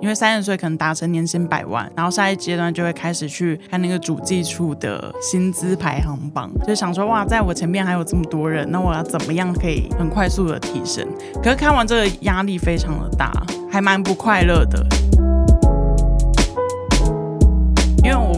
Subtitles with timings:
[0.00, 11.06] 因为三十岁可能达成年薪百万，然后下一阶段就会开始去看那个主计处的薪资排行榜，就想说哇，在我前面还有这么多人，那我要怎么样可以很快速的提升？
[11.42, 13.32] 可是看完这个压力非常的大，
[13.70, 14.84] 还蛮不快乐的。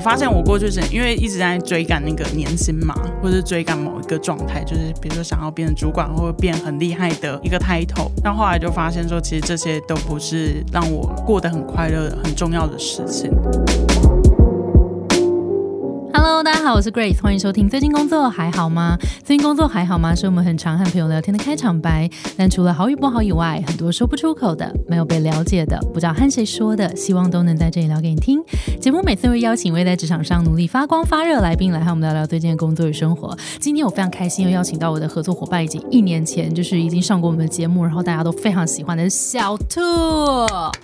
[0.06, 13.32] 发现我过去是因为一直在追赶那个年薪嘛，或者是追赶某一个状态，就是比如说想要变成主管或者变很厉害的一个 title，但后来就发现说，其实这些都不是让我过得很快乐、很重要的事情。
[16.28, 17.68] Hello，大家好，我是 Grace，欢迎收听。
[17.68, 18.98] 最近工作还好吗？
[19.22, 20.12] 最近工作还好吗？
[20.12, 22.10] 是我们很常和朋友聊天的开场白。
[22.36, 28.42] 但除了好与不好以外，很多说不出口的、没有被了解的、不知道和谁说的，希望都能在这里聊给你听。
[28.80, 33.32] 节目每次会邀请一位在职场上努力发光发热来宾来和我们聊聊最近的工作与生活。
[33.60, 39.80] 今天我非常开心又邀请到我的合作伙伴，已经一年前就是已经上过我们的节目，然后大家都非常喜欢的小兔。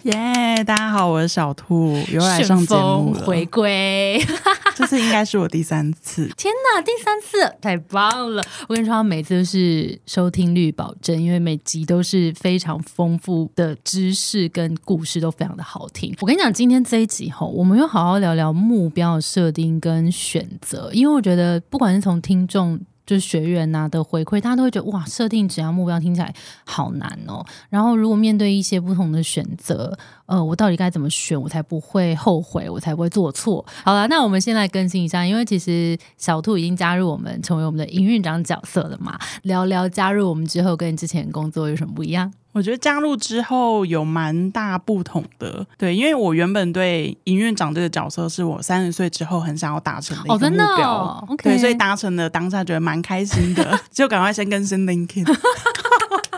[0.03, 4.25] 耶，大家好，我是小兔，又来上节目了，回归。
[4.77, 8.43] 这次应该是是我第三次，天哪，第三次太棒了！
[8.69, 16.15] 我跟你说，每次都是收听率保证，因为每集都是非常丰富的知识跟故事，都非常的好听。
[16.21, 22.79] 我跟你讲，今天这一集吼，我们要好好聊聊目标设定跟选择，因为我觉得不管是从听众。
[23.07, 27.45] 就是学员呐的回馈，大家都会觉得哇，设定只要目标听起来好难哦。
[27.69, 33.65] 然后如果面对一些不同的选择，呃，我到底该怎么选，我才不会后悔，我才不会做错。
[33.85, 39.19] 好了，那我们先来更新一下，因为其实小兔已经加入我们，成为我们的营运长角色了嘛。
[39.43, 42.33] 聊聊加入我们之后跟之前工作有什么不一样？
[42.53, 55.25] 我觉得加入之后有蛮大不同的，对，因为我原本对营运长这个角色是我三十岁之后很想要达成的一个目标，对，所以达成了当下觉得蛮开心的， 就赶快先更新 LinkedIn。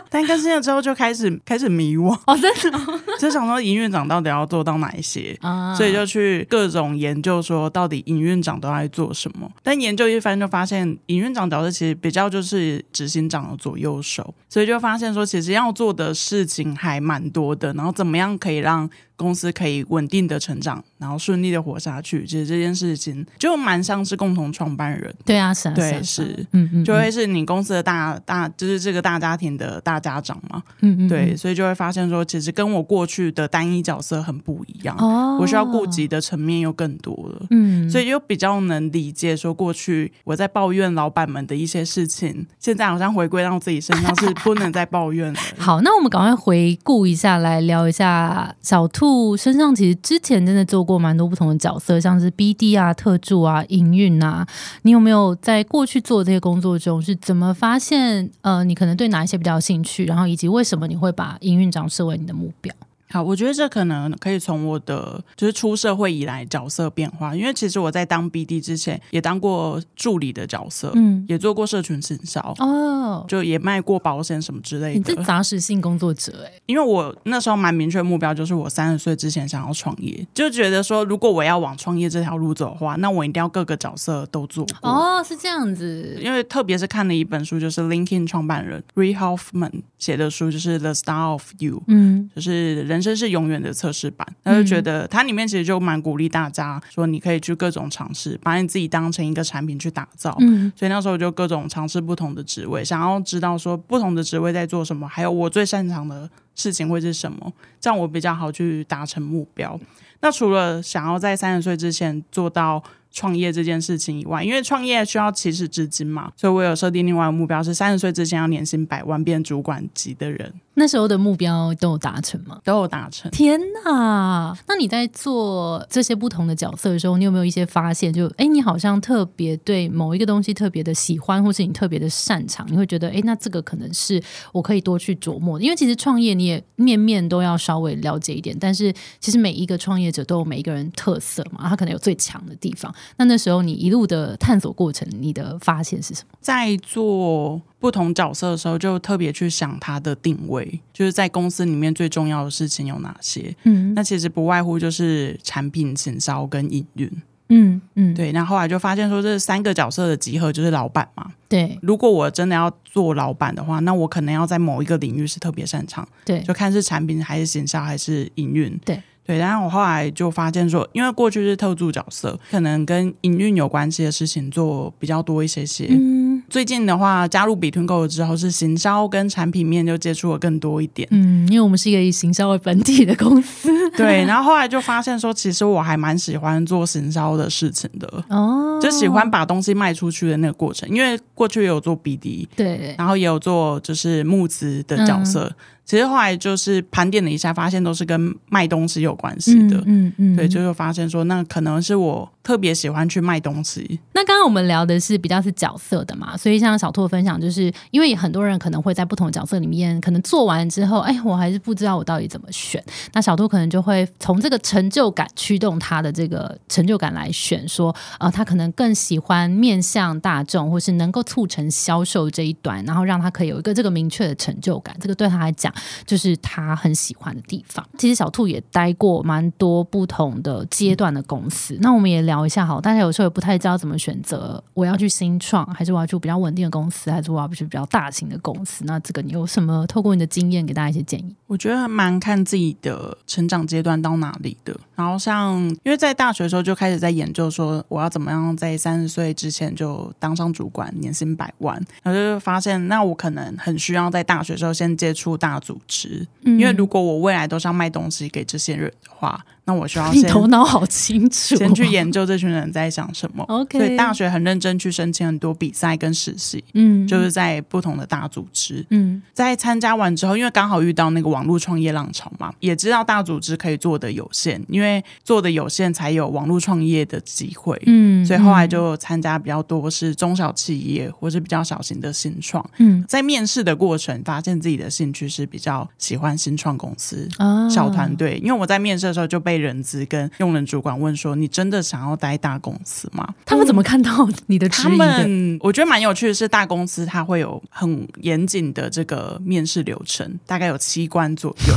[0.10, 2.78] 但更新了之后就开始 开始迷惘哦，真的，
[3.19, 9.50] 就想说营运长到底要做到哪一些，啊所以就去各种研究说到底营运长都在做什么。
[9.62, 18.89] 但研究一番就发现，营运长角色其实比较就是执行长的左右手，所以就发现说其实要做的事情还蛮多的，然后怎么样可以让。
[19.17, 22.27] 公司可以稳定的成长，然后顺利的活下去。
[22.27, 25.14] 其实这件事情就蛮像是共同创办人。
[25.24, 30.62] 对啊，是，对，是，嗯嗯，就会是你公司的大大，就是这个大家庭的大家长嘛。
[30.80, 34.94] 嗯嗯，对，所以就会发现说，其实跟我过去的单一角色很不一样。
[34.98, 37.46] 哦，我需要顾及的层面又更多了。
[37.50, 45.40] 嗯，所以又比较能理解说，过去我在抱怨老板们的一些事情，现在好像回归到自己身上是不能再抱怨了。
[45.58, 49.36] 好，那我们赶快回顾一下，来聊一下小兔。
[49.36, 54.46] 身上其实之前真的做过蛮多不同的角色，像是 BD 啊、特助啊、营运啊。
[54.82, 58.28] 你有没有在过去做这些工作中是怎么发现？
[58.42, 59.83] 呃，你可能对哪一些比较有兴趣？
[59.84, 62.74] 去然后以及为什么你会把营运长设为你的目标？
[63.14, 75.13] 好，我觉得这可能可以从我的就是出社会以来角色变化，因为其实我在当 BD 之前也当过助理的角色，嗯，也做过社群营销哦，就也卖过保险什么之类的。
[75.13, 84.91] 你是杂食性工作者哎，因为我那时候蛮明确目标，就是我三十岁之前想要创业，就觉得说如果我要往创业这条路走的话，那我一定要各个角色都做过。
[84.91, 86.19] 哦，是这样子。
[86.20, 93.03] 因为特别是看了一本书，就是 LinkedIn 创办人 Ray Hoffman 写的书，就是 The Star of You，嗯，就是人。
[93.04, 100.36] 这是永远的测试版，他就觉得它里面其实就蛮鼓励大家说，你可以去各种尝试，把你自己当成一个产品去打造。
[100.40, 109.78] 嗯，所以那时候就各种尝试不同的职位，想要知道说不同的职位在做什么，还有我最擅长的事情会是什么，这样我比较好去达成目标。
[110.20, 112.82] 那除了想要在三十岁之前做到。
[113.14, 120.52] 创业这件事情以外，因为创业需要起始资金嘛，所以我有设定另外一个目标是三十岁之前要年薪百万，变主管级的人。
[120.77, 122.61] 那时候的目标都有达成吗？
[122.64, 123.30] 都有达成。
[123.30, 124.52] 天哪！
[124.67, 128.12] 那你在做这些不同的角色的时候，你有没有一些发现？
[128.12, 134.20] 就哎，你好像特别对某一个东西特别的喜欢，或是你特别的擅长，你会觉得哎，那这个可能是
[134.50, 135.61] 我可以多去琢磨。
[135.61, 142.93] 因为其实创业你也面面都要稍微了解一点，但是其实每一个创业者都有每一个人特色嘛，他可能有最强的地方。
[143.16, 146.36] 那那时候你一路的探索过程，你的发现是什么？
[146.40, 153.54] 在做不同角色的时候，就特别去想它的定位，就是在公司里面最重要的事情有哪些？
[153.64, 157.10] 嗯，那其实不外乎就是产品、行销跟营运。
[157.50, 158.32] 嗯嗯，对。
[158.32, 161.30] 那后来就发现说，这三个角色的集合就是老板嘛。
[161.46, 161.78] 对。
[161.82, 166.08] 如果我真的要做老板的话，那我可能要在某一个领域是特别擅长。
[166.24, 166.40] 对。
[166.40, 168.76] 就看是产品还是行销还是营运。
[168.82, 169.00] 对。
[169.26, 175.86] 对，然后我后来就发现说，因为过去是特助角色，可能跟营运有关系的事情做比较多一些些。
[175.90, 181.08] 嗯，最近的话，加入 Between Go 之后，是行销跟产品面就接触了更多一点。
[181.10, 183.70] 嗯，因为我们是一个以行销为本体的公司。
[183.96, 188.24] 对，然后后来就发现说，其实我还蛮喜欢做行销的事情的。
[188.28, 195.50] 哦，就喜欢把东西卖出去的那个过程，因为过去也有做 BD，对，然后也有做就是募资的角色。
[195.84, 199.82] 其实后来就是盘点了一下，发现都是跟卖东西有关系的。
[199.86, 204.00] 嗯嗯，对，就是发现说，那可能是我特别喜欢去卖东西。
[204.12, 212.82] 那刚刚我们聊的是比较是角色的嘛，所以像小兔分享，就是因为很多人可能会在不同角色里面，可能做完之后，哎，我还是不知道我到底怎么选。
[213.12, 224.96] 那小兔可能就会从这个成就感驱动他的这个成就感来选，说，呃，他可能更喜欢面向大众，或是能够促成销售这一端，然后让他可以有一个这个明确的成就感。
[224.98, 225.73] 这个对他来讲。
[226.06, 227.86] 就是他很喜欢的地方。
[227.98, 231.76] 其实小兔也待过蛮多不同的阶段的公司。
[231.80, 238.84] 那我们也聊一下，好，大家有时候也不太知道怎么选择，我要去新创，还是我要去比较稳定的公司，还是我要去比较大型的公司？
[238.86, 241.34] 那这个你有什么透过你的经验给大家一些建议？
[241.46, 244.74] 我觉得蛮看自己的成长阶段到哪里的。
[244.94, 251.74] 然后像因为在大学的时候就开始在研究说，我要怎么样在三十岁之前就当上主管，年薪百万。
[252.02, 256.26] 然后就发现，那我可能很需要在大学时候先接触大组织。
[256.43, 259.44] 因为如果我未来都是要卖东西给这些人的话。
[259.66, 263.43] 那我需要先头脑好清楚，先去研究这群人在想什么。
[263.49, 287.26] OK，所以大学很认真去申请很多比赛跟实习，嗯，就是在不同的大组织，嗯，在参加完之后，因为刚好遇到那个网络创业浪潮嘛，也知道大组织可以做的有限，因为做的有限才有网络创业的机会，嗯，所以后来就参加比较多是中小企业或是比较小型的新创，嗯，在面试的过程发现自己的兴趣是比较喜欢新创公司
[287.70, 289.53] 小团队，因为我在面试的时候就被。
[289.56, 294.68] 人资跟用人主管问说：“你真的想要待大公司吗？”他们怎么看到你的？
[294.68, 301.74] 他们我觉得蛮有趣的是，大公司它会有很严谨的这个面试流程，大概有七关左右。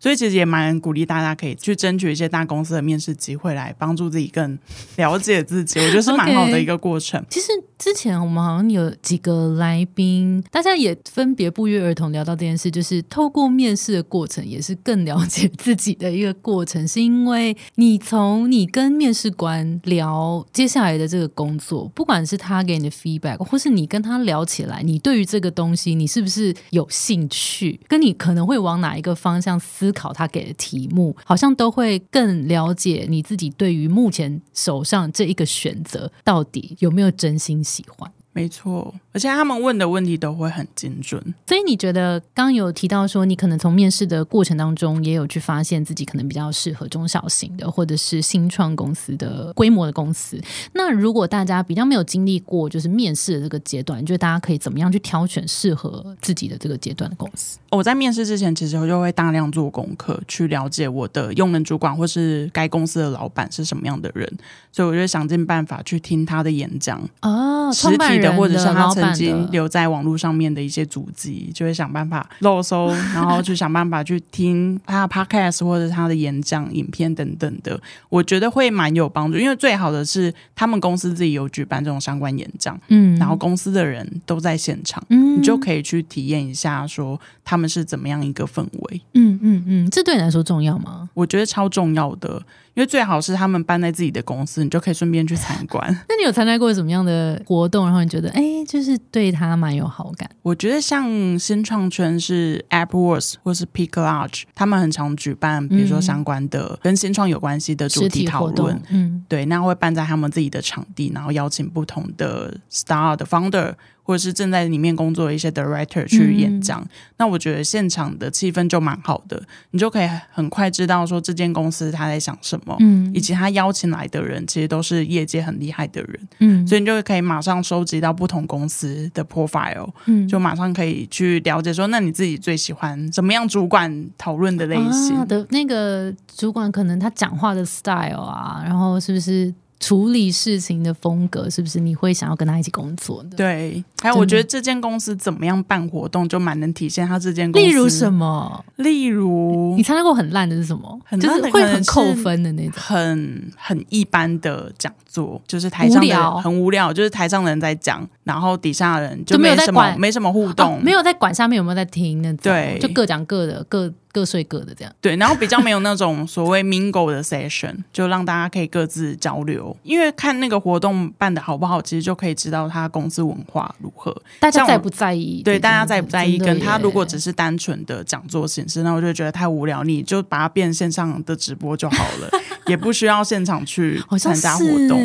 [0.00, 4.58] 所以其实也蛮鼓励大家可以去争取一些大公司的面试机会，来帮助自己更
[4.96, 5.78] 了解自己。
[5.78, 7.22] 我觉得是蛮好的一个过程。
[7.28, 7.48] 其实
[7.78, 16.88] 之前我们好像有几个来宾，大家也分别不约而同聊到这件事，就是透过面试的过程，也是更了解 自己的一个过程。
[16.88, 29.89] 是因为你从你跟面试官聊接下来的这个工作，不管是他给你的 feedback，或是你跟他聊起来，你对于这个东西你是不是有兴趣，跟你可能会往哪一个方向思。
[29.90, 38.08] 思考他给的题目，好像都会更了解你自己对于目前手上这一个选择到底有没有真心喜欢。
[38.32, 41.20] 没错，而且他们问的问题都会很精准。
[41.48, 50.40] 所以你觉得刚有提到说，你可能从面试的过程当中，也有去发现自己可能比较适合中小型的，或者是新创公司的规模的公司。
[50.72, 57.58] 那如果大家比较没有经历过就是面试的这个阶段，你觉得大家可以怎么样去挑选适合自己的这个阶段的公司？
[57.70, 64.32] 我在面试之前，其实我就会大量做功课，去了解我的用人主管或是该公司的老板是什么样的人。
[64.72, 68.32] 所以我就想尽办法去听他的演讲哦，实体的。
[68.40, 77.78] 或者是他曾经留在网络上面的一些足迹，就会想办法漏搜，然后去想办法去听他的 podcast 或者他的演讲、影片等等的。
[78.08, 89.02] 我觉得会蛮有帮助，因为最好的是他们公司自己有举办这种相关演讲，嗯，然后公司的人都在现场，嗯，你就可以去体验一下，说他们是怎么样一个氛围。
[89.14, 91.10] 嗯嗯嗯，这对你来说重要吗？
[91.12, 92.40] 我觉得超重要的。
[92.74, 95.86] 因为最好是他们搬在自己的公司，你就可以顺便去参观。
[96.08, 97.84] 那你有参加过什么样的活动？
[97.84, 100.30] 然后你觉得，哎，就是对他蛮有好感？
[100.42, 108.80] 我觉得像新创圈是 AppWorks 或是 Peak Large，他们很常举办，比如说相关的跟新创有关系的主题讨论。
[108.90, 113.74] 嗯，对，那会办在他们自己的场地，然后邀请不同的 Star 的 Founder。
[114.02, 116.84] 或者是正在里面工作的一些 director 去演讲，
[117.16, 135.26] 那我觉得现场的气氛就蛮好的，你就可以很快知道说这间公司他在想什么，嗯，以及他邀请来的人其实都是业界很厉害的人，嗯，所以你就可以马上收集到不同公司的 profile，嗯，就马上可以去了解说，那你自己最喜欢怎么样主管讨论的类型。
[135.28, 139.54] 的那个主管，可能他讲话的 style 啊，然后是不是？
[139.80, 143.36] 处理事情的风格是不是你会想要跟他一起工作的？
[143.36, 147.66] 对，还有我觉得这间公司怎么样办活动，就蛮能体现他这间公司。
[147.66, 148.62] 例如什么？
[148.76, 151.00] 例如你参加过很烂的是什么？
[151.04, 164.92] 很就是会很扣分的那种，很很一般的讲座，就是台上的很无聊，就是台上的人在讲，然后底下的人就没什么没什么互动，没有在管下面有没有在听那种，对，就各讲各的，各各睡各的这样。
[165.00, 175.42] 对，然后比较没有那种所谓 mingle 的 session，就让大家可以各自交流，因为看那个活动办的好不好，其实就可以知道他公司文化如何，大家在不在意？
[175.42, 176.38] 对，大家在不在意？
[176.38, 182.30] 跟他如果只是单纯的讲座形式，那我就觉得太无聊，你就把它变线上的直播就好了，
[182.66, 184.99] 也不需要现场去参加活动。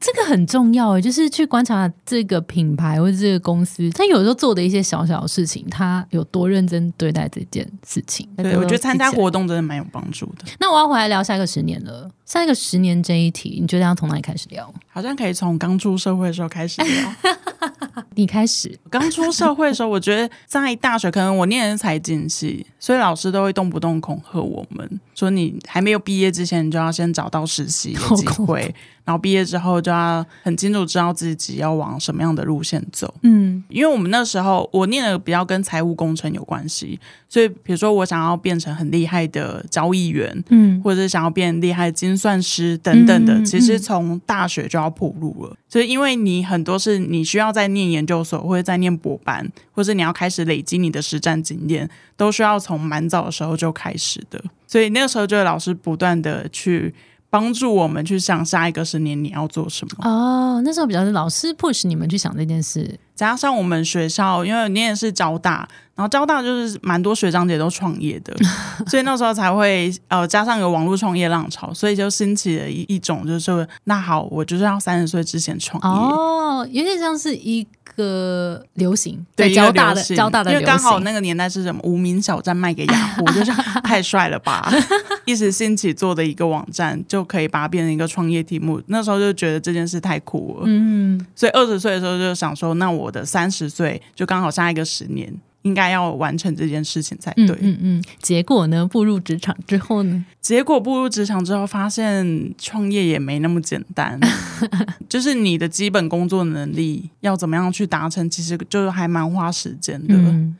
[0.00, 8.28] 这个很重要诶，就是去观察这个品牌或者这个公司，他有时候做的一些小小的事情，他有多认真对待这件事情。
[8.36, 10.44] 对，我觉得参加活动真的蛮有帮助的。
[10.60, 14.70] 那我要回来聊下一个十年了，下一个十年这一题，你觉得要从哪里开始聊？
[14.88, 17.14] 好像可以从刚出社会的时候开始聊。
[18.16, 28.74] 你开始刚出社会的时候，我觉得在大学，可能我念的是财经系，所以老师都会动不动恐吓我们，说你还没有毕业之前，你就要先找到实习的机会。
[29.04, 33.14] 然后毕业之后就要很清楚知道自己要往什么样的路线走。
[33.22, 45.56] 嗯，因为我们那时候我念的比较跟财务工程有关系，所以比如说我想要变成很厉害的交易员，嗯，或者是想要变厉害的精算师等等的，其实从大学就要铺路了。
[45.68, 54.42] 所以因为你很多是你需要在念研究所或者在念博班，或者你要开始累积你的实战经验，都需要从蛮早的时候就开始的。
[54.66, 56.92] 所以那个时候就老师不断的去。
[57.30, 60.60] 帮助我们去想下一个十年你要做什么哦。
[60.64, 68.34] 那时候比较是老师 push 你们去想这件事，加上我们学校，因为你也是交大，然后交大就是蛮多学长姐都创业的，
[68.88, 77.66] 所以那时候才会呃加上有网络创业浪潮，所以就兴起了一一种就是说，那好，我就是要三十岁之前创业哦，有点像是一。
[77.98, 83.50] 个流行对交大的交大的，因为刚好那个年代是什么无名小站卖给雅虎，就是
[83.82, 84.72] 太帅了吧！
[85.26, 88.80] 一时兴起做的一个网站，就可以把它变成一个创业题目。
[88.86, 95.34] 那时候就觉得这件事太酷了，嗯，所以二十岁的时候就想说，那我的三十岁就刚好下一个十年。
[95.62, 97.56] 应该要完成这件事情才对。
[97.60, 98.04] 嗯嗯。
[98.20, 98.86] 结果呢？
[98.86, 100.24] 步入职场之后呢？
[100.40, 104.18] 结果步入职场之后，发现创业也没那么简单。
[105.08, 110.14] 就是你的基本工作能力要怎么样去达成，其实就还蛮花时间的。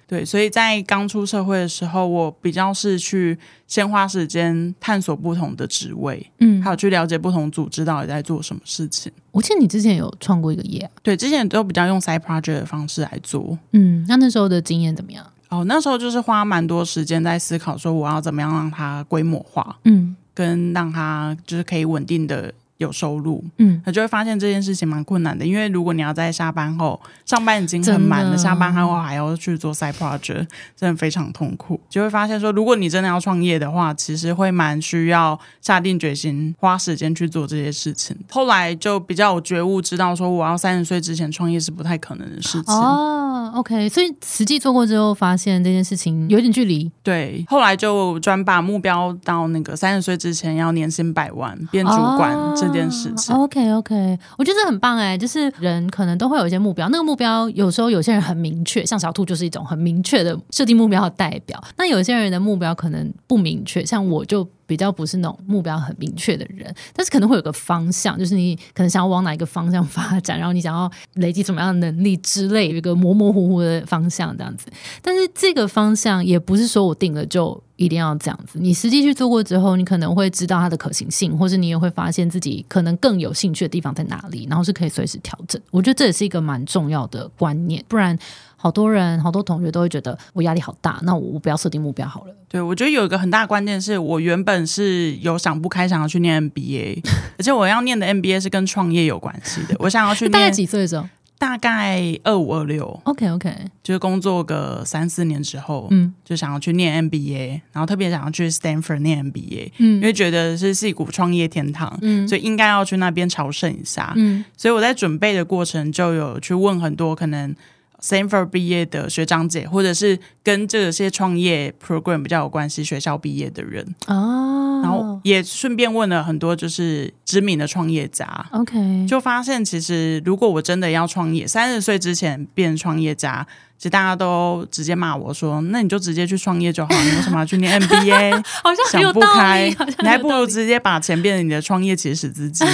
[0.07, 3.39] 对，所以在刚出社会的时候，我比较是去。
[3.69, 9.13] 先花时间探索不同的职位，嗯，还有去了解不同组织到底在做什么事情。
[9.39, 13.57] 我记得你之前有创过一个业，对，之前都比较用 side project 的方式来做。
[13.71, 15.25] 嗯，那那时候的经验怎么样？
[15.49, 22.53] 哦，那时候就是花蛮多时间在思考，说我要怎么样让它规模化，嗯，跟让它就是可以稳定的。
[22.79, 31.79] 有收入，嗯，他就会发现这件事情蛮困难的，因为如果你要在下班后，上班已经很满了，下班后还要去做 side project，真的非常痛苦。
[31.89, 38.17] 就会发现说，如果你真的要创业的话，其实会蛮需要下定决心，花时间去做这些事情。
[38.31, 42.75] 后来就比较有觉悟，知道说我要三十岁之前创业是不太可能的事情。
[42.75, 46.91] 哦，OK，所以实际做过之后，发现这件事情有点距离。
[47.03, 52.37] 对，后来就专把目标到那个三十岁之前要年薪百万，变主管。
[52.57, 61.63] 这件事情，OK OK，我觉得很棒哎，就是人可能都会有一些目标，那个目标有时候有些人很明确，像小兔就是一种很明确的设定目标的代表。
[61.77, 74.67] 那有些人的目标可能不明确，像我就比较不是那种目标很明确的人，但是可能会有个方向，就是你可能想要往哪一个方向发展，然后你想要累积什么样的能力之类，有一个模模糊糊的方向这样子。
[75.03, 77.61] 但是这个方向也不是说我定了就。
[77.79, 85.63] 一定要这样子，你实际去做过之后，你可能会知道它的可行性，或是你也会发现自己可能更有兴趣的地方在哪里，然后是可以随时调整。
[85.71, 88.19] 我觉得这也是一个蛮重要的观念，不然
[88.61, 92.35] 好多人、好多同学都会觉得我压力好大，那我我不要设定目标好了。
[92.49, 97.01] 对，我觉得有一个很大的关键是我原本是有想不开，想要去念 MBA，
[97.39, 100.29] 而且我要念的 MBA 是跟创业有关系的， 我想要去。
[100.29, 101.09] 大概几岁的时候？
[101.39, 117.55] 大概二五二六，OK OK，就是工作个三四年之后，嗯，就想要去念 MBA，然后特别想要去 Stanford 念 MBA，嗯，因为觉得是戏骨创业天堂，嗯，所以应该要去那边朝圣一下，嗯，所以我在准备的过程就有去问很多可能。
[118.03, 123.85] Stanford 毕业的学长姐，或者是跟这些创业 program 比较有关系学校毕业的人。
[124.07, 133.45] 哦，然后也顺便问了很多就是知名的创业家，OK，就发现其实如果我真的要创业，三十岁之前变创业家，
[133.77, 138.45] 其实大家都直接骂我说，那你就直接去创业就好，你为什么要去念 MBA？
[138.63, 142.67] 好像想不开，你还不如直接把钱变成你的创业起始资金。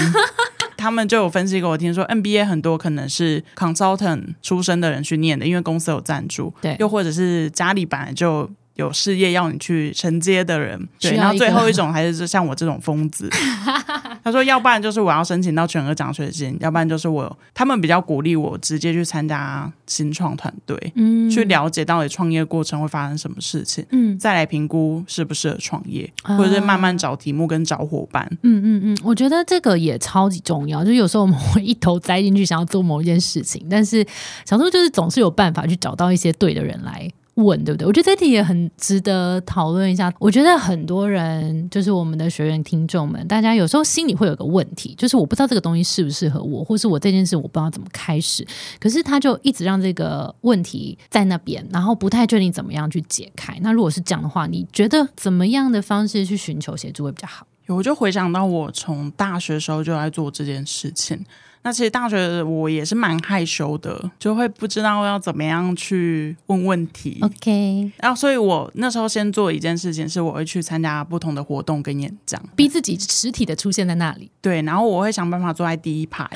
[0.84, 10.88] 他们就有分析给我听，说 NBA 很多可能是 consultant 出身的人去念的，因为公司有赞助，对，又或者是家里本来就有事业要你去承接的人。
[11.00, 13.28] 对，然后最后一种还是像我这种疯子。
[14.24, 28.26] 他说，要不然就是我要申请到全额奖学金，要不然就是我他们比较鼓励我直接去参加新创团队，嗯，去了解到底创业过程会发生什么事情，嗯，再来评估适不适合创业，或者是慢慢找题目跟找伙伴。
[28.42, 30.82] 嗯嗯嗯，我觉得这个也超级重要。
[30.82, 34.04] 就有时候我们 会一头栽进去，想要做某一件事情，但是
[34.46, 37.10] 小兔就是总是有办法去找到一些对的人来。
[37.34, 37.86] 问对不对？
[37.86, 40.12] 我觉得这题也很值得讨论一下。
[40.18, 48.46] 我觉得很多人就是我们的学员听众们，大家有时候心里会有个问题，就是我不知道这个东西适不适合我，或是我这件事我不知道怎么开始。
[48.78, 53.58] 可是他就一直让这个问题在那边，然后不太确定怎么样去解开。
[53.60, 57.46] 那如果是这样的话，你觉得怎么样的方式去寻求协助会比较好？
[57.66, 61.24] 我就回想到我从大学时候就在做这件事情。
[61.64, 67.18] 那其实大学我也是蛮害羞的，就会不知道要怎么样去问问题。
[67.22, 74.30] OK，然后所以我那时候先做一件事情，是我会去参加不同的活动跟演讲，逼自己实体的出现在那里。
[74.42, 76.28] 对，然后我会想办法坐在第一排，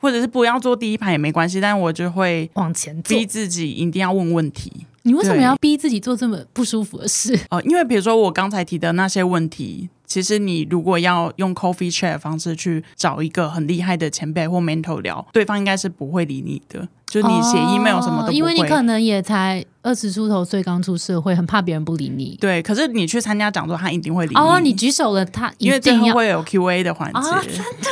[0.00, 4.86] 或者是不要坐第一排也没关系，但是我就会往前逼自己一定要问问题。
[5.04, 7.38] 你为什么要逼自己做这么不舒服的事？
[7.50, 9.88] 哦，因为比如说我刚才提的那些问题。
[10.06, 16.86] 其实你如果要用 coffee chat 方式去找一个很厉害的前辈或 mentor 聊，对方应该是不会理你的。
[17.14, 22.36] 就你写 email 什么都不会，因为你可能也才二十出头岁，刚出社会，很怕别人不理你。
[22.40, 24.40] 对，可是你去参加讲座，他一定会理你。
[24.40, 27.20] 哦，你举手了，他因为最后会有 Q&A 的环节。
[27.20, 27.88] 真的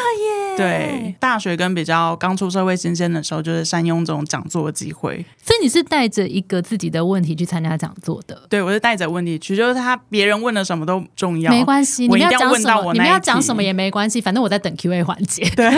[0.50, 0.56] 耶！
[0.56, 5.24] 对，大学跟比较刚出社会新鲜的时候，就是善用这种讲座的机会。
[5.40, 8.42] 所以你是带着一个自己的问题去参加讲座的？
[8.50, 15.48] 对，我是带着问题去，就是他别人问的什么都重要，没关系，你们要讲什么，你们要讲什么也没关系，反正我在等 Q&A 环节。
[15.54, 15.72] 对。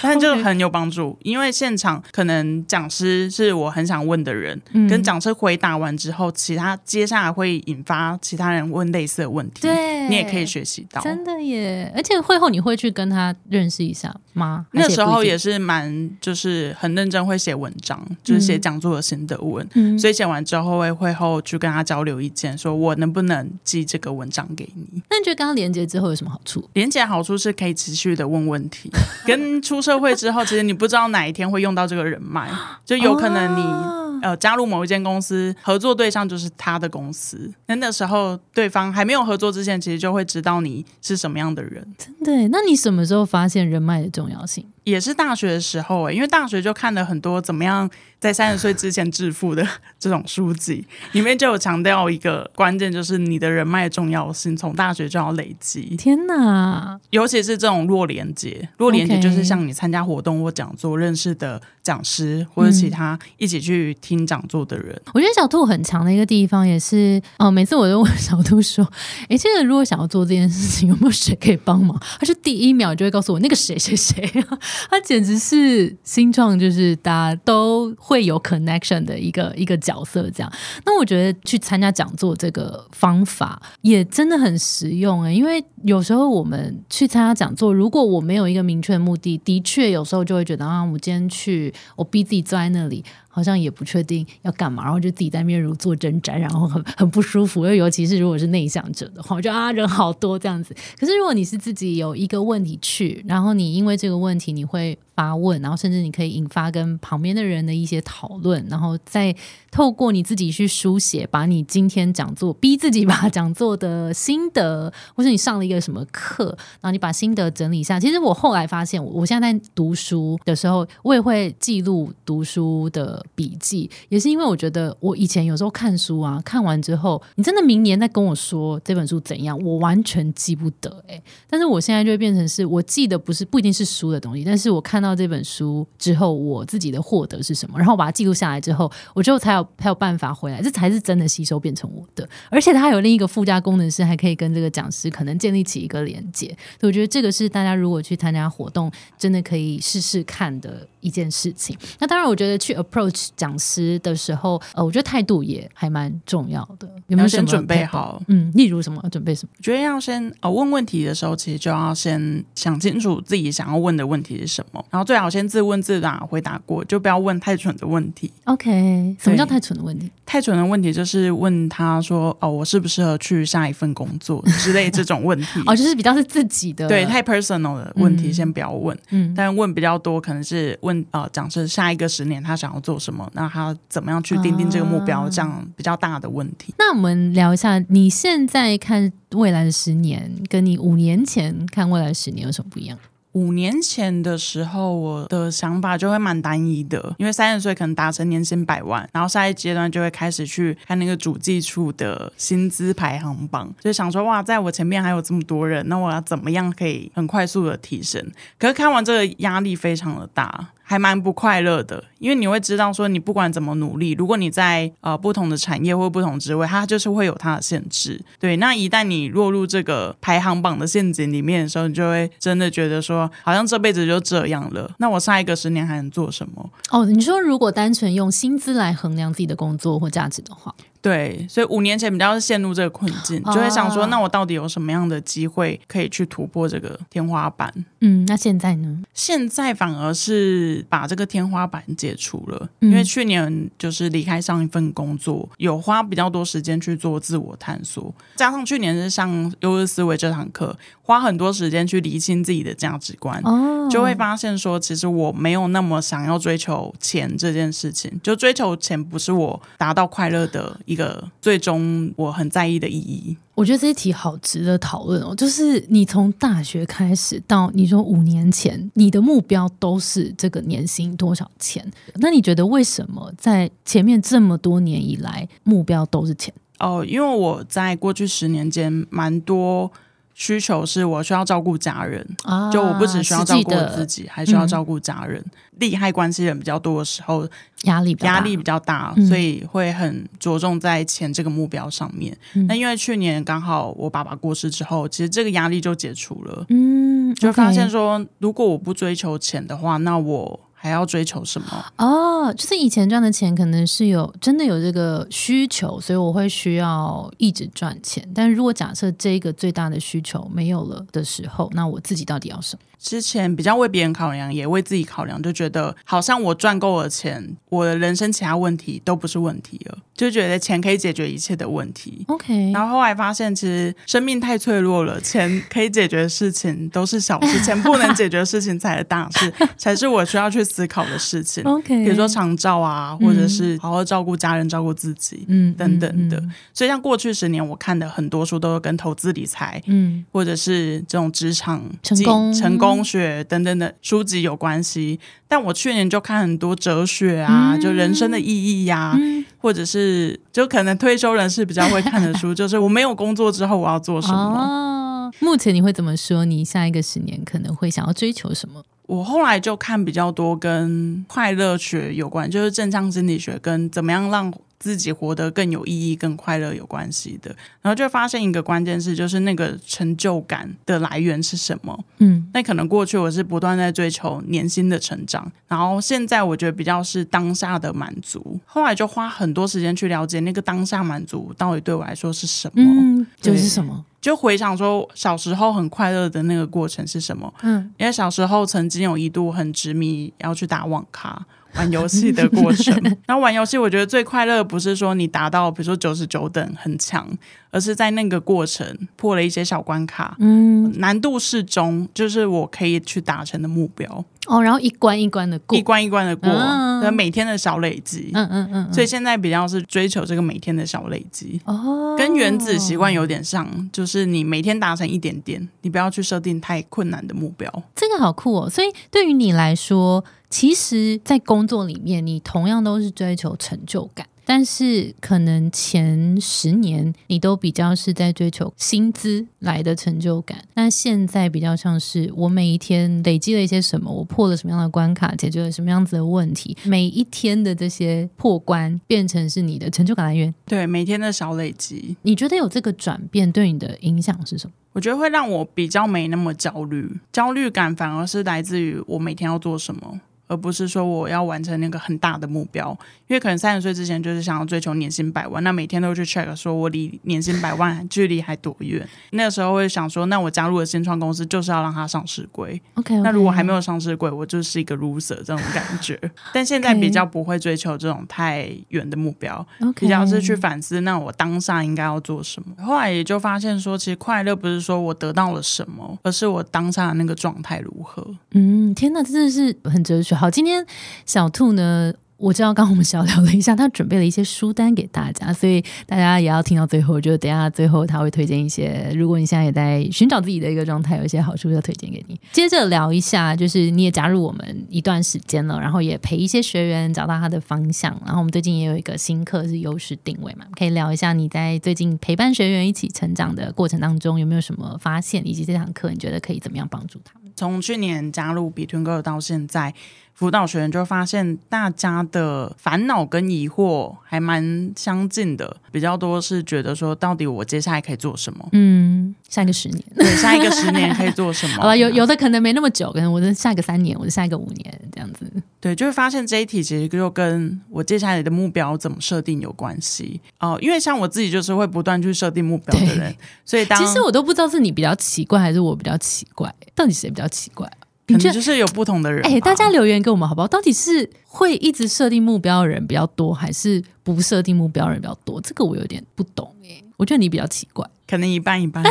[0.00, 2.33] 但就很有帮助，因为现场可能
[2.66, 11.00] 讲师是我很想问的人，跟讲师回答完之后，其他接下来会引发其他人问类似的问题，对你也可以学习到。
[11.02, 11.92] 真的耶！
[11.94, 14.66] 而且会后你会去跟他认识一下吗？
[14.72, 19.66] 那时候也是蛮就是很认真会写文章，就是写讲座的心得文，
[19.98, 25.02] 所以写完之后会会后去跟他交流意见，说我能不能寄这个文章给你？
[25.10, 26.68] 那你觉得刚刚连接之后有什么好处？
[26.74, 28.90] 连接好处是可以持续的问问题，
[29.26, 32.50] 跟出社会之后，其实你不知道哪一天会用到这个人脉，
[32.84, 34.04] 就有可能你。
[34.22, 37.52] 呃，加入某一间公司，合作对象就是他的公司。
[37.66, 41.86] 那那时候对方还没有合作之前，其实就会知道你是什么样的人。
[41.98, 42.48] 真的？
[42.48, 44.66] 那你什么时候发现人脉的重要性？
[44.84, 49.66] 也是大学的时候哎，因为大学就看了很多怎么样在三十岁之前致富的
[49.98, 55.96] 这种书籍，里面就有强调一个关键，就是你的人脉重要性，从大学就要累积。
[55.96, 56.98] 天哪！
[57.10, 64.98] 尤其是这种弱连接，弱连接就是像你参加活动或讲座认识的讲师或者其他一起去听讲座的人。
[65.12, 68.86] 我觉得小兔很强的一个地方也是哦，每次我都问小兔说
[69.28, 74.30] ：“哎，这个如果想要做这件事情，有没有谁可以帮忙？”他就第一秒就会告诉我那个谁谁谁。
[74.90, 80.30] 他简直是新创，就是大家都会有 connection 的一个一个角色。
[80.30, 80.52] 这样，
[80.84, 93.04] 那我觉得去参加讲座这个方法也真的很实用诶，因为有时候我们去参加讲座，如果我没有一个明确的目的，的确有时候就会觉得啊，我今天去，我逼自己坐在那里。
[93.34, 97.66] 好像也不确定要干嘛，然后就自己在面如坐针毡，然后很很不舒服。
[97.66, 100.72] 又尤其是如果是内向者的话，我觉得啊人好多这样子。
[100.96, 109.34] 可是如果你是自己有一个问题去，然后你因为这个问题你会发问，然后甚至你可以引发跟旁边的人的一些讨论，然后再
[109.72, 116.46] 透过你自己去书写，把你今天讲座逼自己把讲座的心得，或是你上了一个什么课，
[116.80, 117.98] 然后你把心得整理一下。
[117.98, 123.23] 其实我后来发现，我现在在读书的时候，我也会记录读书的。
[123.34, 131.20] 笔记也是因为我觉得我以前有时候看书啊，看完之后你真的明年再跟我说这本书怎样，我完全记不得哎。
[131.48, 142.28] 但是我现在就会变成是我记得不是不一定是书的东西，但是我看到这本书之后，我自己的获得是什么，然后我把它记录下来之后，我就才有才有办法回来，这才是真的吸收变成我的。
[142.50, 151.76] 而且它有另一个附加功能是还可以跟这个讲师可能建立起一个连接，所以我觉得这个是大家如果去参加活动，真的可以试试看的一件事情。
[151.98, 153.13] 那当然，我觉得去 approach。
[153.34, 156.86] 讲师的时候，呃，我觉得态度也还蛮重要的。
[157.06, 158.22] 有没有先准备好？
[158.28, 159.02] 嗯，例如什么？
[159.10, 159.52] 准备什么？
[159.56, 168.32] 我觉得要先呃问问题的时候，其实就要先想清楚自己想要问的问题是什么，然后最好先自问自答回答过，就不要问太太蠢的问题。
[168.46, 170.10] OK，什么叫太蠢的问题？
[170.26, 175.60] 太蠢的问题就是问他说：“哦，我适不适合去下一份工作之类这种问题。
[175.66, 178.98] ”哦，就是比较是自己的，对，太 personal 的问题先不要问。
[179.10, 186.74] 嗯，但问比较多，可能是问呃，讲是下一个十年他想要做什么，那他怎么样去定定这个目标，这样比较大的问题。
[186.78, 192.98] 那我们聊一下，你现在看未来的十年，跟你五年前看未来十年有什么不一样？
[193.32, 208.24] 五年前的时候，我的想法就会蛮单一的，因为三十岁可能达成年薪百万，然后下一阶段就会开始去看那个主计处的薪资排行榜，就想说哇，在我前面还有这么多人，那我要怎么样可以很快速的提升？
[208.56, 210.68] 可是看完这个压力非常的大。
[210.86, 218.20] 还蛮不快乐的，因为你会知道说，你不管怎么努力，如果你在呃不同的产业或不同职位，它就是会有它的限制。
[218.38, 224.90] 对，那一旦你落入这个排行榜的陷阱里面的时候，你就会真的觉得说，好像这辈子就这样了。
[224.98, 226.70] 那我下一个十年还能做什么？
[226.90, 230.74] 哦，你说如果单纯用薪资来衡量自己的工作或价值的话。
[231.04, 237.70] 对，所以五年前比较是陷入这个困境，就会想说，那我到底有什么样的机会可以去突破这个天花板？
[238.00, 239.02] 嗯，那现在呢？
[239.12, 250.74] 现在反而是把这个天花板解除了，因为去年就是离开上一份工作，有花比较多时间去做自我探索，加上去年是上优日思维这堂课，
[251.06, 253.42] 花很多时间去厘清自己的价值观，
[253.90, 260.80] 就会发现说，其实我没有那么想要追求钱这件事情，就追求钱不是我达到快乐的。
[260.86, 265.34] 一个最终我很在意的意义，我觉得这一题好值得讨论哦。
[265.34, 271.86] 就是你从大学开始到你说五年前，你的目标都是这个年薪多少钱？
[272.14, 276.54] 那你觉得为什么在前面这么多年以来，目标都是钱？
[276.78, 279.92] 哦，因为我在过去十年间蛮多。
[280.34, 282.26] 需求是我需要照顾家人，
[282.72, 285.42] 就我不只需要照顾自己，还需要照顾家人。
[285.78, 287.48] 利害关系人比较多的时候，
[287.84, 292.36] 压力压力比较大，所以会很着重在钱这个目标上面。
[292.68, 296.66] 那因为去年刚好我爸爸过世之后，其实这个压力就解除了。
[296.68, 300.60] 嗯，就发现说，如果我不追求钱的话，那我。
[300.84, 301.84] 还要追求什么？
[301.96, 308.22] 哦，就是以前赚的钱可能是有真的有这个需求，所以我会需要一直赚钱。
[308.34, 312.82] 但是如果假设这个最大的需求没有了的时候，那我自己到底要什么？
[312.98, 322.24] 之前比较为别人考量，也为自己考量，就觉得好像我赚够了钱，我的人生其他问题都不是问题了，就觉得钱可以解决一切的问题。
[322.28, 331.62] OK，然后后来发现，其实生命太脆弱了，钱可以解决的事情都是小事，钱不能解决的事情才是大事， 才是我需要去思考的事情。
[331.64, 336.42] OK，比如说长照啊，或者是好好照顾家人、照顾自己，嗯，等等的。
[336.72, 343.04] 所以像过去十年，我看的很多书都是跟投资理财，嗯，或者是这种职场成功成功。
[343.04, 349.14] 学等等的书籍有关系，但我去年就看很多哲学啊，就人生的意义呀，
[349.58, 355.30] 或者是就可能退休人士比较会看的书， 就是我没有工作之后我要做什么。
[355.40, 356.46] 目前你会怎么说？
[356.46, 358.82] 你下一个十年可能会想要追求什么？
[359.06, 364.52] 我后来就看比较多跟快乐学有关，就是正向心理学跟怎么样让。
[364.76, 367.48] 自己活得更有意义、更快乐有关系的，
[367.80, 371.98] 然后就发现一个关键是，就是那个成就感的来源是什么？
[372.18, 378.60] 嗯，那可能过去我是不断在追求年薪的成长，然后现在我觉得比较是当下的满足。
[378.66, 382.82] 后来就花很多时间去了解那个当下满足到底对我来说是什么？
[382.82, 384.04] 嗯，就是什么？
[384.24, 387.52] 就回想说小时候很快乐的那个过程是什么？
[387.60, 391.44] 嗯，因为小时候曾经有一度很执迷要去打网咖。
[391.76, 392.94] 玩游戏的过程，
[393.26, 397.28] 然后玩游戏，我觉得最快乐不是说你达到比如说九十九等很强，
[397.70, 404.24] 而是在那个过程破了一些小关卡，嗯，难度适中，就是我可以去达成的目标。
[404.46, 411.58] 哦，然后一关一关的过，一关一关的过，嗯每天的小累积，嗯嗯嗯，所以现在比较是追求这个每天的小累积。
[411.64, 417.70] 哦，跟原子习惯有点像，就是你每天达成一点点，你不要去设定太困难的目标。
[417.94, 418.68] 这个好酷哦！
[418.68, 420.22] 所以对于你来说，
[420.54, 424.24] 其实，在工作里面，你同样都是追求成就感。
[424.44, 440.54] 但是可能前十年你都比较是在追求薪资来的成就感，那现在比较像是我每一天累积了一些什么，我破了什么样的关卡，解决了什么样子的问题，每一天的这些破关变成是你的成就感来源。
[440.66, 444.72] 对，每天的小累积，你觉得有这个转变对你的影响是什么？
[444.92, 450.20] 我觉得会让我比较没那么焦虑，焦虑感反而是来自于我每天要做什么。
[450.54, 452.96] 而而不是说我要完成那个很大的目标。
[453.26, 459.06] 因为可能三十岁之前就是想要追求年薪百万，那每天都去 check 说我离年薪百万距离还多远。
[459.30, 462.80] 那个时候会想说，那我加入了新创公司就是要让它上市柜。
[462.94, 466.20] OK，那如果还没有上市柜，我就是一个 loser 这种感觉。
[466.52, 472.84] 但现在比较不会追求这种太远的目标，比较是去反思，那我当下应该要做什么。
[472.84, 478.22] 后来也就发现说，其实快乐不是说我得到了什么，而是我当下的那个状态如何。
[478.50, 480.34] 嗯，天哪，真的是很哲学。
[480.44, 480.84] 好，今天
[481.24, 482.12] 小兔呢？
[482.36, 487.18] 我知道，刚我们小聊了一下，他准备了一些书单给大家，所以大家也要听到最后。
[487.18, 492.38] 就等下最后他会推荐一些，如果你现在也在寻找自己的一个状态，有一些好书要推荐给你。
[492.52, 498.12] 接着聊一下，就是你也加入我们一段时间了，然后也陪一些学员找到他的方向。
[498.26, 507.50] 然后我们最近也有一个新课是优势定位嘛，可以聊一下你在最近陪伴学员一起成长的过程当中有没有什么发现，以及这堂课你觉得可以怎么样帮助他们？
[507.56, 509.94] 从去年加入 Between Girl 到现在。
[510.34, 518.68] 辅导学员就发现，大家的烦恼跟疑惑还蛮相近的，比较多是觉得说，到底我接下来可以做什么？
[518.72, 521.94] 嗯，下一个十年，对，下一个十年可以做什么？
[521.96, 525.50] 有有的可能没那么久，可能我的下一个三年，我的下一个五年这样子。
[525.80, 530.76] 对，就会发现这一题其实就跟我接下来的目标怎么设定有关系哦。
[530.82, 533.32] 因为像我自己就是会不断去设定目标的人，
[533.64, 537.88] 所以当其实我都不知道是你比较奇怪，还是我比较奇怪，到底谁比较奇怪？
[538.26, 539.42] 可能就是有不同的人。
[539.44, 540.66] 哎，大家留言给我们好不好？
[540.68, 545.60] 到底是会一直设定目标的人比较多，还是不设定目标的人比较多？
[545.60, 547.02] 这个我有点不懂哎。
[547.16, 549.04] 我觉得你比较奇怪，可能一半一半。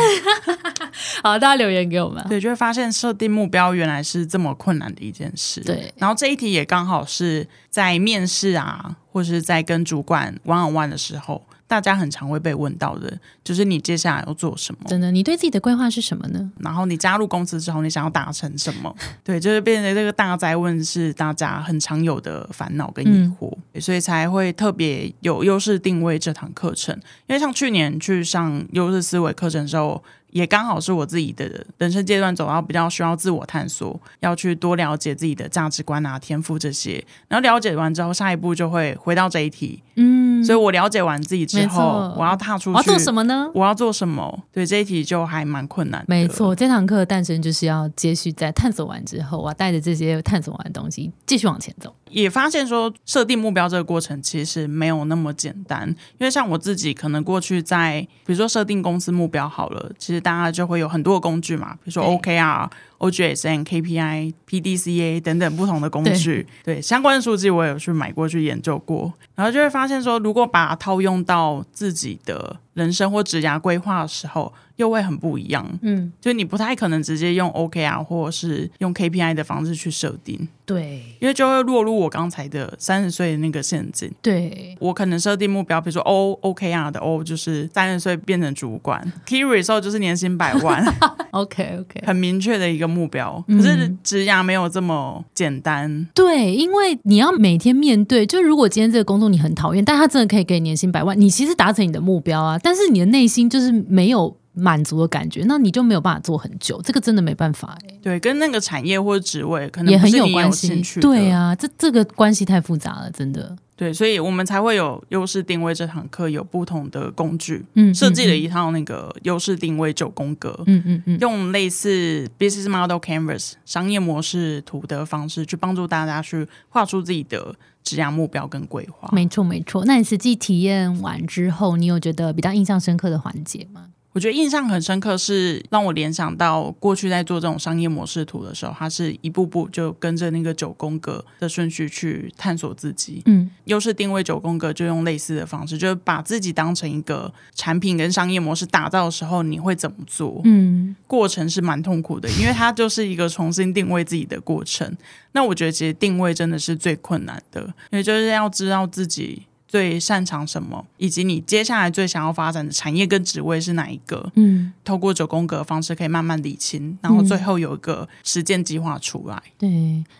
[1.22, 2.22] 好，大家留言给我们。
[2.28, 5.60] 对，就会发现设定目标原来是这么困难的一件事。
[5.62, 11.42] 对，然后这一题也刚好是在面试啊，或是在跟主管 one on one 的时候。
[11.74, 14.80] 大家很常会被问到的，就是你接下来要做什么？
[14.86, 16.50] 真的，你对自己的规划是什么呢？
[16.60, 18.94] 然后你加入公司之后，你想要达成什么？
[19.24, 26.94] 对，就是变成这个大灾问，是大家很常有的烦恼跟疑惑，所以才会特别有优势定位这堂课程。
[27.26, 30.02] 因为像去年去上优势思维课程的时候。
[30.34, 37.02] 也刚好是我自己的人生阶段走到比较需要自我探索，要去多了解自己的价值观啊、天赋这些。
[37.28, 39.80] 然后了解完之后，下一步就会回到这一题。
[39.94, 43.48] 嗯，所以我了解完自己之后，我要踏出去，我要做什么呢？
[43.54, 44.42] 我要做什么？
[44.50, 46.04] 对这一题就还蛮困难。
[46.08, 51.94] 没错，这堂课的诞生就是要接续在探索完之后，我要带着这些探索完的东西继续往前走。
[52.10, 60.23] 也发现说，设定目标这个过程其实没有那么简单，因为像我自己可能过去在比如说设定公司目标好了，其实。
[60.24, 62.68] 大家就会有很多工具嘛，比如说 OKR、
[63.10, 66.46] OGSN、KPI、PDCA 等等不同的工具。
[66.64, 74.52] 对相关的数据，我有去买过去研究过，然后就会发现说，如果把它套用到自己的人生或职涯规划的时候。
[74.76, 84.10] 又会很不一样，嗯，就你不太可能直接用 OKR 或者是用 KPI 的方式去设定，对，因为就会落入我刚才的三十岁的那个陷阱。
[84.20, 90.84] 对，我可能设定目标，比如说 O OKR 的 O 就是三十岁变成主管，Key Result 就是年薪百万。
[91.30, 96.06] OK OK，很明确的一个目标，可是职涯没有这么简单。
[96.14, 104.36] 对，因为你要每天面对，就如果今天这个工作你很讨厌，但他真的可以给年薪百万，你其实达成你的目标啊，但是你的内心就是没有。
[104.56, 107.98] 满足的感觉，那你就没有办法做很久，这个真的没办法哎。
[108.00, 110.80] 对，跟那个产业或者职位可能也很有关系。
[111.00, 113.56] 对啊，这这个关系太复杂了，真的。
[113.76, 129.08] 对，所以我们才会有优势定位这堂课有不同的工具，嗯，设计了一套那个优势定位九宫格，嗯嗯嗯，用类似 business model canvas 商业模式图的方式去帮助大家去画出自己的职业目标跟规划。
[129.12, 133.88] 没错没错，那你实际体验完之后，你有觉得比较印象深刻的环节吗？
[134.14, 143.22] 我觉得印象很深刻，是让我联想到过去在做这种商业模式图的时候，它是一步步就跟着那个九宫格的顺序去探索自己。
[143.26, 150.40] 嗯，优势定位九宫格就用类似的方式，就是把自己当成一个产品跟商业模式打造的时候，你会怎么做？
[150.44, 154.96] 嗯，过程是蛮痛苦的，因为它就是一个重新定位自己的过程。
[155.32, 159.42] 那我觉得其实定位真的是最困难的，因为就是要知道自己。
[159.74, 164.30] 最擅长什么，以及你接下来最想要发展的产业跟职位是哪一个？
[164.36, 169.42] 嗯，透过九宫格方式可以慢慢理清，然后最后有一个实践计划出来。
[169.58, 169.68] 对，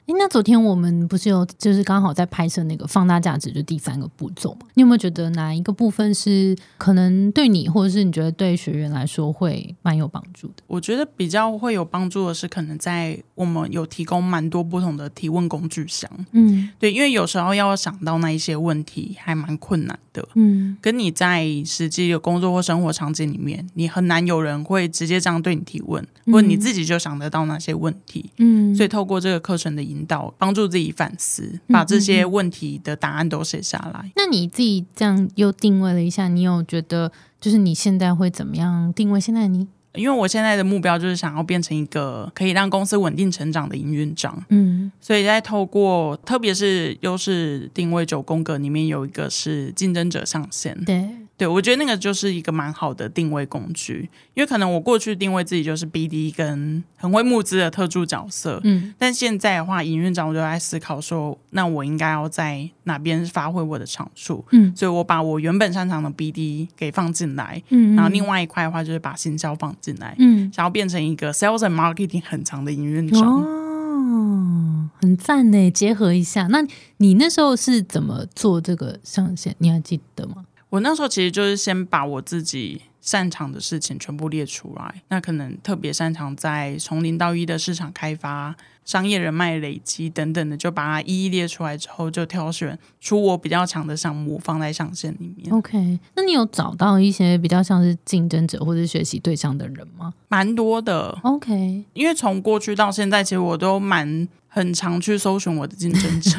[0.06, 4.66] 那昨天我们不是有就是刚好在拍摄那个放大价值就第三个步骤嘛？
[4.74, 10.64] 你有没有觉得哪一个部分是可能对你，或者是你觉得对学员来说会蛮有帮助的？
[10.66, 16.10] 我觉得比较会有帮助的是，可能在我们有提供蛮多不同的提问工具箱。
[16.32, 19.43] 嗯，对，因为有时候要想到那一些问题还。
[19.44, 20.26] 蛮困难的。
[20.35, 28.30] 嗯，跟你在实际的工作或生活场景里面，你很难有人会直接这样对你提问，或你自己就想得到那些问题。
[28.38, 34.11] 嗯，所以透过这个课程的引导，帮助自己反思，把这些问题的答案都写下来。
[34.16, 39.20] 那你自己这样又定位了一下，你有觉得就是你现在会怎么样定位？
[39.20, 39.68] 现在你？
[39.94, 51.04] 因为我现在的目标就是想要变成一个可以让公司稳定成长的营运长，嗯，所以在透过特别是优势定位九宫格里面有一个是竞争者上限，对。
[51.37, 76.64] 对，我觉得那个就是一个蛮好的定位工具，因为可能我过去定位自己就是 BD 跟很会募资的特助角色，嗯，但现在的话，营运长我就在思考说，那我应该要在哪边发挥我的长处，嗯，所以我把我原本擅长的 BD 给放进来，嗯，然后另外一块的话就是把新销放进来，嗯，想要变成一个 sales and marketing 很长的营运长，哦，很赞呢，结合一下，那
[76.99, 79.57] 你那时候是怎么做这个上线？
[79.59, 80.44] 你还记得吗？
[80.74, 88.52] 我那时候其实就是先把我自己擅长的事情全部列出来，那可能特别擅长在从零到一的市场开发、
[88.84, 95.54] 商业人脉累积等等的，就把它一一列出来之后，就挑选出我比较强的项目放在上线里面。
[95.54, 100.12] OK，那你有找到一些比较像是竞争者或者学习对象的人吗？
[100.26, 101.16] 蛮多的。
[101.22, 104.26] OK，因为从过去到现在，其实我都蛮。
[104.54, 106.38] 很常去搜寻我的竞争者，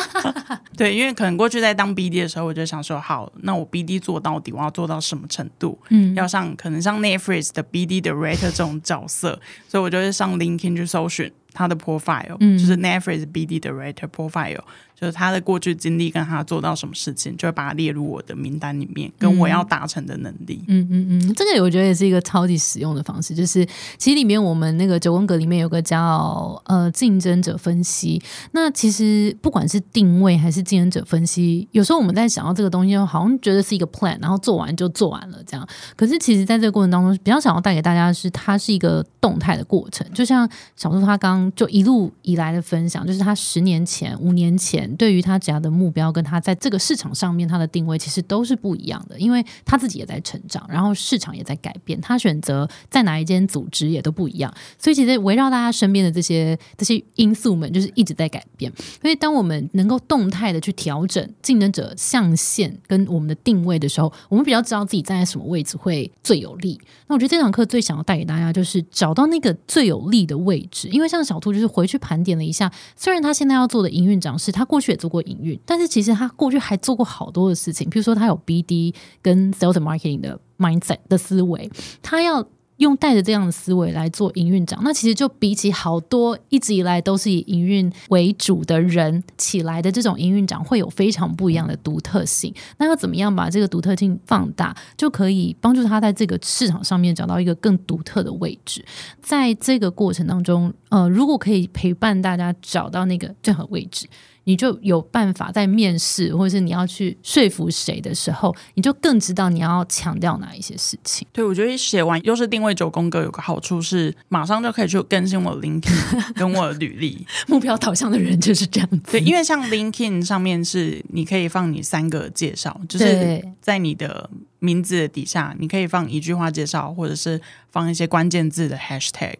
[0.74, 5.78] 对，因为可能过去在当 BD 的时候，我就想说，好，那我 BD 做到底，我要做到什么程度？
[5.90, 9.38] 嗯，要上可能像 Netflix 的 BD 的 Writer 这种角色，
[9.68, 14.62] 所以我就会上 LinkedIn 去搜寻他的 profile，就是 Netflix BD 的 Writer profile。
[15.02, 20.62] 就是他的过去经历跟他做到什么事情，就会把它列入我的名单里面，跟我要达成的能力。
[20.68, 23.34] 嗯嗯嗯，这个我觉得也是一个超级实用的方式。
[23.34, 23.66] 就是
[23.98, 28.22] 其实里面我们那个九宫格里面有个叫呃竞争者分析。
[28.52, 35.68] 那其实不管是定位还是竞争者分析，有时候我们在想到这个东西，好像觉得是一个 plan，然后做完就做完了这样。
[35.96, 40.06] 可是其实在这个过程当中，比较想要带给大家的是，它是一个动态的过程。
[40.14, 44.91] 就像小猪他刚就一路以来的分享，就是他十年前、五年前。
[44.96, 49.18] 对于他家的目标，跟他在这个市场上面他的定位，其实都是不一样的。
[49.18, 54.52] 因为他自己也在成长，然后市场也在改变，他选择在哪一间组织也都不一样。
[54.78, 58.72] 所以，其实围绕大家身边的这些这些因素们，就是一直在改变。
[59.00, 66.80] 所以，当我们能够动态的去调整竞争者象限跟我们的定位的时候，我们比较知道自己站在什么位置会最有利。
[67.06, 70.88] 那我觉得这堂课最想要带给大家，就是找到那个最有利的位置。
[70.88, 78.92] 因为像小兔，就是回去盘点了一下，虽然他现在要做的营运长是他过去也做过营运，但是其实他过去还做过好多的事情，比如说他有 BD
[79.22, 81.70] 跟 Sales Marketing 的 mindset 的思维，
[82.02, 82.46] 他要。
[82.78, 92.52] 用带着这样的思维来做营运长，那其实就比起好多一直以来都是以营运为主的人起来的这种营运长，会有非常不一样的独特性。
[92.78, 98.84] 那要怎么样把这个独特性放大，就可以帮助他在这个市场上面找到一个更独特的位置。
[99.20, 104.08] 在这个过程当中，呃，如果可以陪伴大家找到那个最好位置。
[104.44, 111.26] 你就有办法在面试，或者是你要去说服谁的时候，你就更知道你要强调哪一些事情。
[111.32, 117.26] 对，我觉得写完又是定位九宫格有个好处是，马上就可以去更新我 LinkedIn 跟我的履历。
[117.46, 119.12] 目标导向的人就是这样子。
[119.12, 124.28] 对，因为像 LinkedIn 上面是你可以放你三个介绍，就是在你的
[124.58, 129.36] 名字的底下，你可以放一句话介绍，或者是放一些关键字的 Hashtag。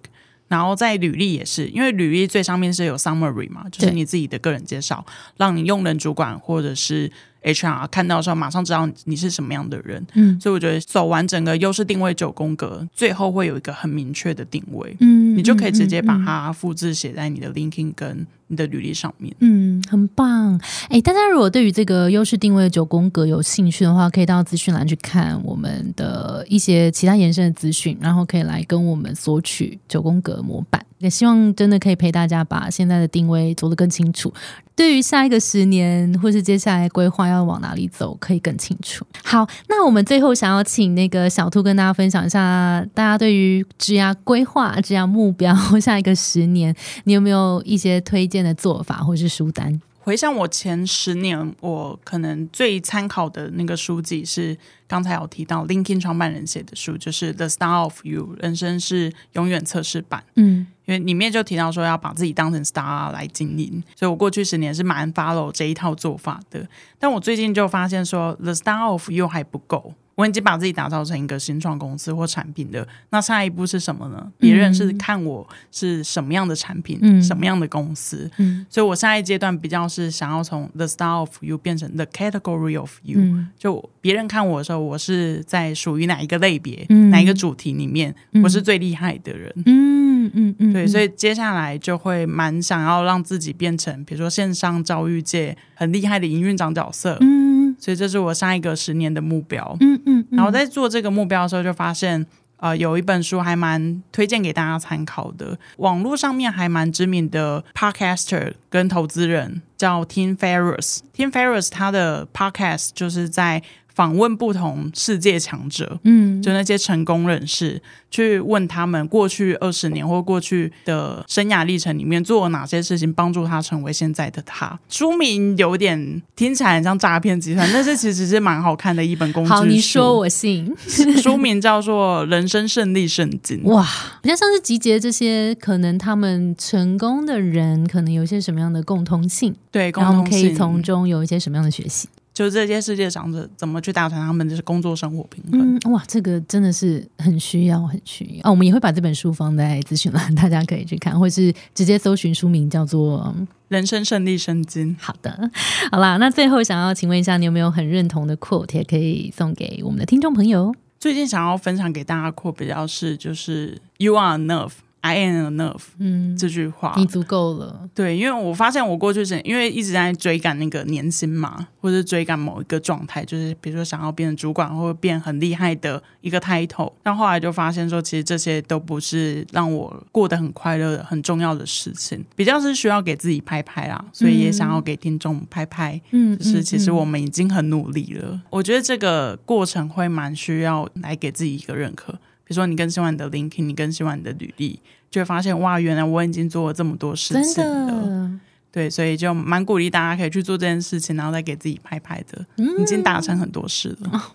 [0.52, 5.04] 然后在履历也是，因为履历最上面是有 summary 嘛，就是你自己的个人介绍，
[5.38, 7.10] 让你用人主管或者是。
[7.44, 20.60] HR 看到的时候，马上知道你是什么样的人，嗯，所以我觉得走完整个优势定位九宫格，最后会有一个很明确的定位，嗯，你就可以直接把它复制写在你的 LinkedIn 跟你的履历上面，嗯，很棒。
[20.90, 30.84] 哎，大家如果对于这个优势定位九宫格有兴趣的话，可以到资讯栏去看我们的一些其他延伸的资讯，然后可以来跟我们索取九宫格模板。
[30.98, 34.32] 也希望真的可以陪大家把现在的定位做得更清楚。
[34.76, 39.04] 对于下一个十年或是接下来规划要往哪里走，可以更清楚。
[39.24, 46.72] 好，那我们最后想要请那个小兔跟大家分享一下，大家对于职业规划、职业目标 下一个十年，
[47.04, 49.80] 你有没有一些推荐的做法或是书单？
[50.00, 54.56] 回想我前十年，我可能最参考的那个书籍是
[54.88, 60.24] 刚才有提到 LinkedIn 创办人写的书，就是《The Star of You》，人生是永远测试版。
[60.34, 60.66] 嗯。
[60.84, 66.66] 因为里面就提到说要把自己当成 star 来经营，所以我过去十年是蛮 follow 这一套做法的。
[66.98, 74.30] 但我最近就发现说，the star of you 还不够，我已经把自己打造成一个新创公司或产品的，那下一步是什么呢？
[74.38, 78.30] 别人是看我是什么样的产品，什么样的公司，
[78.68, 83.18] 所以我下一阶段比较是想要从 the star of you 变成 the category of you，
[83.58, 89.52] 就别人看我的时候，我是在属于哪一个类别，哪一个主题里面，我是最厉害的人。
[89.66, 97.16] 嗯嗯嗯，对，所以接下来就会蛮想要让自己变成，比如说线上教育界很厉害的营运长角色。
[97.20, 97.51] 嗯，
[97.82, 99.76] 所以这是我上一个十年的目标。
[99.80, 102.24] 嗯嗯，然后在做这个目标的时候，就发现
[102.58, 111.00] 呃，有一本书还蛮推荐给大家参考的，网络上面还蛮知名的 podcaster 跟投资人叫 Tim Ferriss。
[111.16, 113.62] Tim Ferriss 他的 podcast 就是在。
[113.94, 117.80] 访问不同世界强者，嗯，就那些成功人士，
[118.10, 124.78] 去问他们过去二十年或过去的生涯历程里面做了哪些事情，帮助他成为现在的他。
[124.88, 129.54] 书名有点听起来很像诈骗集团， 但是其实是蛮好看的一本工具书。
[129.54, 130.74] 好，你说我信。
[131.22, 133.62] 书名叫做《人生胜利圣经》。
[133.66, 133.86] 哇，
[134.22, 139.54] 比较像是集结这些可能他们成功的人，可能有一些什么样的共通性？
[139.70, 142.08] 对，然后可以从中有一些什么样的学习？
[142.34, 145.92] 就这些世界长者怎么去达成他们的工作生活平衡？
[145.92, 148.50] 哇，这个真的是很需要，很需要啊！
[148.50, 153.34] 我们也会把这本书放在资讯栏， 大家可以去看，或是直接搜寻书名叫做
[153.68, 154.96] 《人生胜利圣经》。
[154.98, 155.50] 好的，
[155.90, 160.74] 好啦，那最后想要请问一下，你有没有很认同的 quote 也可以送给我们的听众朋友？
[160.98, 164.72] 最近想要分享给大家 quote 比较是就是 “You are enough”。
[165.02, 167.88] I am enough，嗯，这句话你足够了。
[167.92, 176.92] 对，因为我发现我过去是因为一直在追赶那个年薪嘛，或者追赶某一个状态，就是比如说想要变成主管或者变很厉害的一个 title。
[177.02, 184.04] 但后来就发现说，其实这些都不是让我过得很快乐、很重要的事情，比较是需要给自己拍拍啦。
[184.12, 188.40] 所以也想要给听众拍拍，嗯，就是其实我们已经很努力了。
[188.50, 192.16] 我觉得这个过程会蛮需要来给自己一个认可。
[192.44, 194.80] 比如说，你更新完你的 LinkedIn，你更新完你的履历，
[195.10, 198.30] 就会发现哇，原来我已经做了这么多事情了。
[198.70, 202.44] 对，所以就蛮鼓励大家可以去做这件事情，然后再给自己拍拍的，
[202.80, 204.18] 已经达成很多事了。
[204.18, 204.34] 好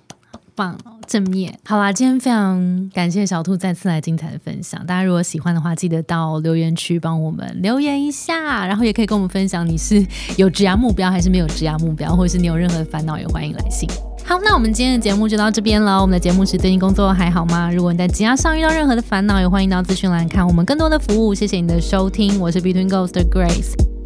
[0.53, 0.77] 棒，
[1.07, 1.57] 正面。
[1.65, 4.79] 好啦，今天非常感谢小兔再次来精彩的分享。
[4.85, 10.05] 大家如果喜欢的话，记得到留言区帮我们留言一下，然后也可以跟我们分享你是
[10.37, 13.89] 有职涯目标还是没有职涯目标，或者是你有任何的烦恼，也欢迎来信。
[14.27, 16.01] 好，那我们今天的节目就到这边了。
[16.01, 17.71] 我们的节目是最近工作还好吗？
[17.71, 21.33] 如果你在职涯上遇到任何的烦恼，也欢迎到资讯栏看我们更多的服务。
[21.33, 23.96] 谢谢你的收听，我是 Between Ghost 的 Grace。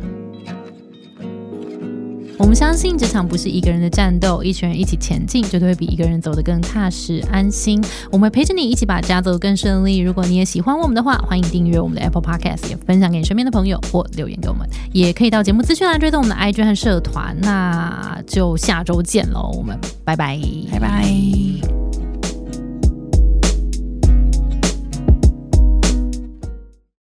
[2.42, 7.80] 我们相信，职场不是一个人的战斗，一群人一起前进，绝对会比一个人走得更踏实安心。
[8.12, 10.00] 我们陪着你一起把家走得更顺利。
[10.00, 17.38] 如果你也喜欢我们的话，欢迎订阅我们的 Apple Podcast，也分享给你身边的朋友或留言给我们，也可以到节目资讯栏追踪我们的 IG 和社团。
[17.42, 20.40] 那就下周见喽，我们拜拜，
[20.72, 21.81] 拜拜。